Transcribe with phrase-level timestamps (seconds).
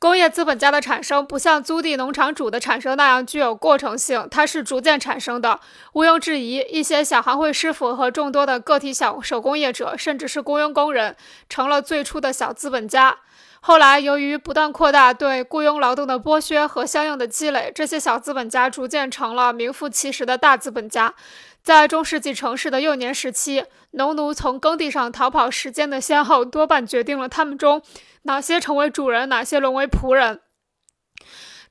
[0.00, 5.58] 工业资本家的产生不像租地农场主的产生那样具有过程性，它是逐渐产生的。
[5.94, 11.16] 毋庸置疑，一些小行会师傅和众多的个体小手工业者，甚至是雇佣工人，
[11.48, 13.16] 成了最初的小资本家。
[13.60, 21.14] 后来，由于不断扩大对雇佣劳动的剥削和相应的积累，这些小资本家逐渐成了名副其实的大资本家。
[21.62, 27.82] 在中世纪城市的幼年时期，农奴从耕地上逃跑时间的先后，多半决定了他们中
[28.22, 30.40] 哪些成为主人，哪些沦为仆人。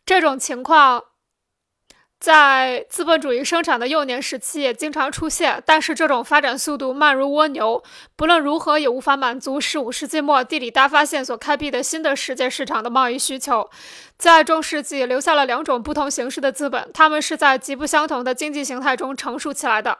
[0.06, 1.06] 这种情况。
[2.20, 7.84] 在资本主义生产的幼年时期也经常出现，但是这种发展速度慢如蜗牛，
[8.16, 13.70] 不论如何也无法满足15世纪末地理大发现所开辟的新的世界市场的贸易需求。
[14.18, 20.00] 在中世纪留下了两种不同形式的资本，它们是在极不相同的经济形态中成熟起来的，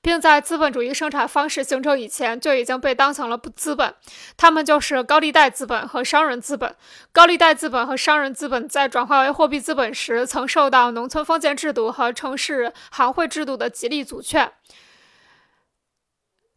[0.00, 3.94] 并在资本主义生产方式形成以前就已经被当成了资本。
[4.38, 6.74] 它们就是高利贷资本和商人资本。
[7.12, 14.52] 高利贷资本和商人资本在转化为货币资本时，曾受到农村封建制度和城市行会制度的极力阻却。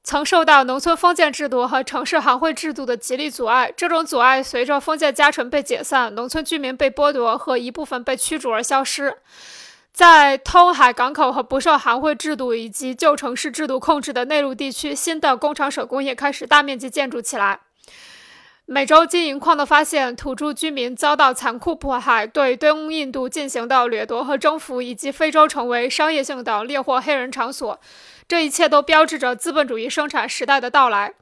[0.03, 9.17] 曾受到农村封建制度和城市行会制度的极力阻碍，这种阻碍随着封建家臣被解散、农村居民被剥夺和一部分被驱逐而消失。
[9.94, 17.59] 在通海港口和不受行会制度以及旧城市制度控制的内陆地区，新的工厂手工业开始大面积建筑起来。
[18.66, 27.80] 美洲金银矿的发现，土著居民遭到残酷迫害，对东印度进行的掠夺和征服，以及非洲成为商业性的猎获黑人场所。
[28.30, 31.14] 这一切都标志着资本主义生产时代的到来。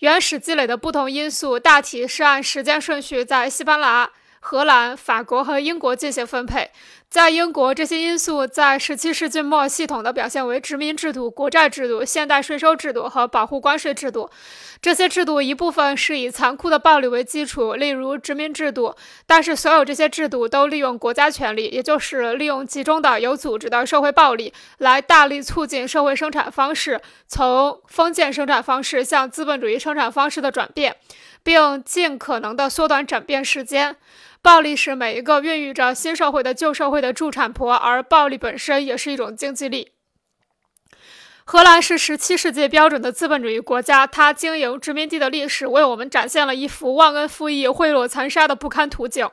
[0.00, 4.10] 原始积累的不同因素大体是按时间顺序在西班牙。
[4.44, 6.70] 荷兰、法国和英国进行分配。
[7.08, 14.30] 在英国，这些因素在17世纪末系统地表现为殖民制度、国债制度、现代税收制度和保护关税制度。
[14.80, 30.96] 这些制度一部分是以残酷的暴力为基础，例如殖民制度，但是所有这些制度都利用国家权力，也就是利用集中的、有组织的社会暴力，来大力促进社会生产方式从封建生产方式向资本主义生产方式的转变，
[31.42, 33.96] 并尽可能的缩短转变时间。
[34.40, 39.92] 暴力是每一个孕育着新社会的旧社会的助产婆，而暴力本身也是一种经济力。
[41.44, 49.28] 荷兰是十七世纪标准的资本主义国家，它经营殖民地的历史为我们展现了一幅忘恩负义、贿赂残杀的不堪图景。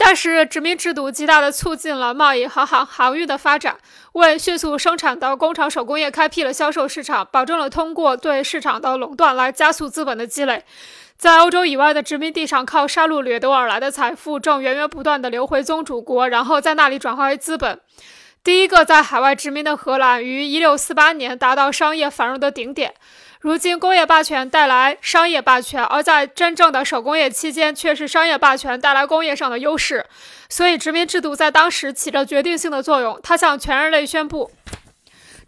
[0.00, 3.76] 但是，殖民制度极大地促进了贸易和航航运的发展，
[4.12, 10.64] 为迅速生产的工厂手工业开辟了销售市场，保证了通过对市场的垄断来加速资本的积累。
[11.16, 17.80] 在欧洲以外的殖民地上，靠杀戮掠夺而来的财富正源源不断地流回宗主国，然后在那里转化为资本。
[18.48, 22.94] 第一个在海外殖民的荷兰于1648年达到商业繁荣的顶点。
[23.40, 30.06] 如今，工业霸权带来商业霸权，而在真正的手工业期间，却是商业霸权带来工业上的优势。
[30.48, 33.20] 所以，殖民制度在当时起着决定性的作用。
[33.22, 34.50] 它向全人类宣布：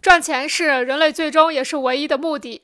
[0.03, 2.61] 赚钱是人类最终也是唯一的目的。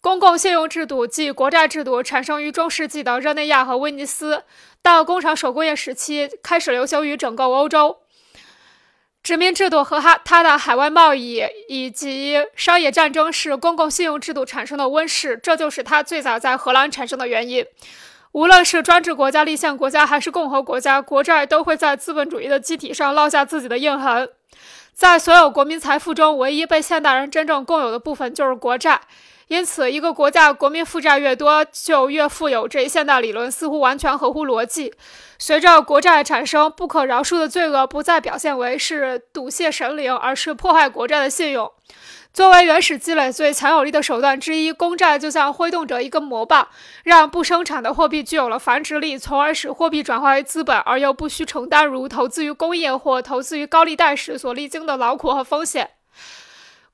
[0.00, 4.44] 公共信用制度即国债制度产生于中世纪的热内亚和威尼斯，
[4.80, 7.98] 到工厂手工业时期开始流行于整个欧洲。
[9.28, 17.62] 殖民制度和它它的海外贸易以及商业战争是公共信用制度产生的温室，这就是它最早在荷兰产生的原因。
[18.32, 24.30] 无论是专制国家、立宪国家还是共和国家，国债都会在资本主义的机体上烙下自己的印痕。
[24.98, 29.00] 在所有国民财富中，唯一被现代人真正共有的部分就是国债。
[29.46, 32.66] 因此，一个国家国民负债越多，就越富有。
[32.66, 34.92] 这一现代理论似乎完全合乎逻辑。
[35.38, 41.70] 随着国债产生，不可饶恕的罪恶不再表现为是赌谢神灵，而是破坏国债的信用。
[42.38, 46.68] 作为原始积累最强有力的手段之一，公债就像挥动着一根魔棒，
[47.02, 55.90] 让不生产的货币具有了繁殖力，从而使货币转化为资本，而又不需承担如投资于工业或投资于高利贷时所历经的劳苦和风险。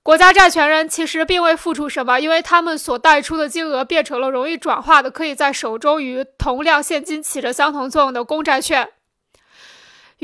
[0.03, 8.89] 国家债权人其实并未付出什么，因为他们所贷出的金额变成了容易转化的、可以在手中与同量现金起着相同作用的公债券。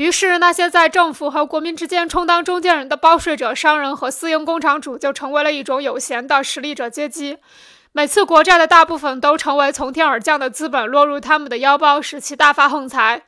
[0.01, 7.37] 于是，那些在政府和国民之间充当中间人的包税者、商人和私营工厂主，就成为了一种有闲的实力者阶级。
[7.91, 13.25] 每次国债的大部分都成为从天而降的资本，落入他们的腰包，使其大发横财。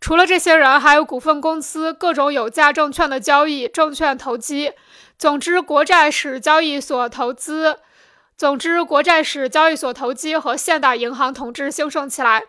[0.00, 4.70] 除了这些人，还有股份公司、各种有价证券的交易、证券投机。
[5.18, 7.78] 总之，国债使交易所投资；
[8.36, 12.44] 总之，国债使交易所投机和现代银行统治兴盛起来。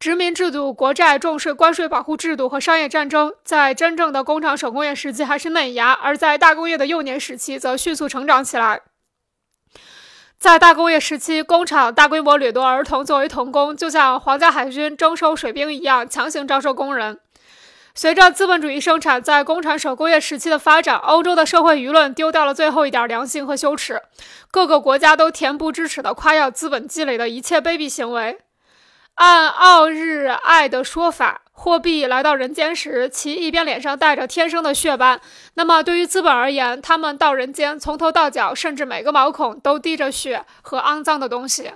[0.00, 8.82] 殖民制度、国债、重税、关税保护制度和商业战争，在真正的工厂手工业时期还是嫩芽，而在大工业的幼年时期则迅速成长起来。
[10.38, 17.18] 在大工业时期，工厂大规模掠夺儿童作为童工，就像皇家海军征收水兵一样，强行招收工人。
[17.92, 24.00] 随着资本主义生产在工厂手工业时期的发展，欧洲的社会舆论丢掉了最后一点良心和羞耻，
[24.52, 28.38] 各个国家都恬不知耻地夸耀资本积累的一切卑鄙行为。
[29.18, 35.20] 按奥日爱的说法，货币来到人间时，其一边脸上带着天生的血斑。
[35.54, 41.72] 那么，对于资本而言，他们到人间从头到脚，甚至每个毛孔都滴着血和肮脏的东西。